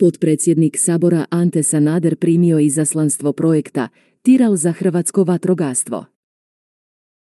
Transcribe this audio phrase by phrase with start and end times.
[0.00, 3.88] Potpredsjednik Sabora Ante Sanader primio izaslanstvo projekta
[4.22, 6.04] Tiral za hrvatsko vatrogastvo.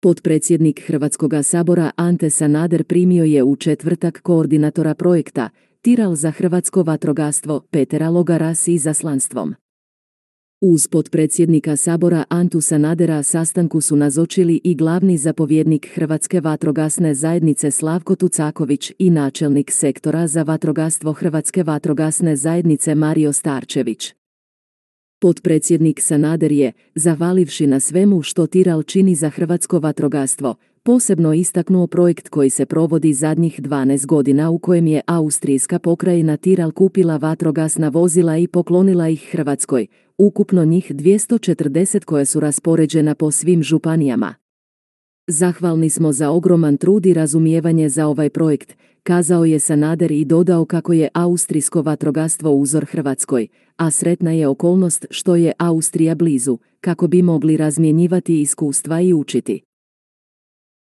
[0.02, 5.50] Potpredsjednik Hrvatskoga sabora Ante Sanader primio je u četvrtak koordinatora projekta
[5.82, 9.56] Tiral za hrvatsko vatrogastvo Petera Logara s izaslanstvom.
[10.62, 18.16] Uz potpredsjednika Sabora Antu Sanadera sastanku su nazočili i glavni zapovjednik Hrvatske vatrogasne zajednice Slavko
[18.16, 24.14] Tucaković i načelnik sektora za vatrogastvo Hrvatske vatrogasne zajednice Mario Starčević.
[25.20, 32.30] Potpredsjednik Sanader je, zavalivši na svemu što Tiral čini za hrvatsko vatrogastvo, posebno istaknuo projekt
[32.30, 38.38] koji se provodi zadnjih 12 godina u kojem je austrijska pokrajina Tiral kupila vatrogasna vozila
[38.38, 44.36] i poklonila ih Hrvatskoj, ukupno njih 240 koje su raspoređena po svim županijama.
[45.28, 50.66] Zahvalni smo za ogroman trud i razumijevanje za ovaj projekt, kazao je Sanader i dodao
[50.66, 57.08] kako je austrijsko vatrogastvo uzor Hrvatskoj, a sretna je okolnost što je Austrija blizu, kako
[57.08, 59.62] bi mogli razmjenjivati iskustva i učiti.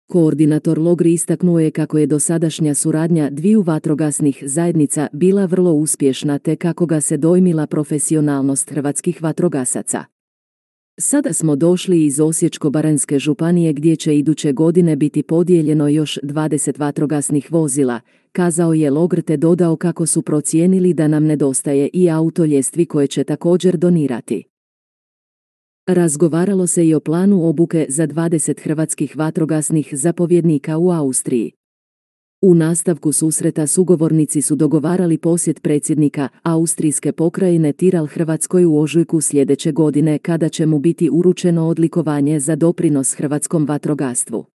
[0.07, 6.57] Koordinator Logri istaknuo je kako je dosadašnja suradnja dviju vatrogasnih zajednica bila vrlo uspješna te
[6.57, 10.05] kako ga se dojmila profesionalnost hrvatskih vatrogasaca.
[11.01, 17.53] Sada smo došli iz Osječko-baranjske županije gdje će iduće godine biti podijeljeno još 20 vatrogasnih
[17.53, 18.01] vozila,
[18.33, 23.25] kazao je Logr te dodao kako su procijenili da nam nedostaje i autoljestvi koje će
[23.25, 24.54] također donirati.
[25.87, 31.53] Razgovaralo se i o planu obuke za 20 hrvatskih vatrogasnih zapovjednika u Austriji.
[32.43, 39.73] U nastavku susreta sugovornici su dogovarali posjet predsjednika Austrijske pokrajine Tiral Hrvatskoj u ožujku sljedeće
[39.73, 44.54] godine kada će mu biti uručeno odlikovanje za doprinos hrvatskom vatrogastvu.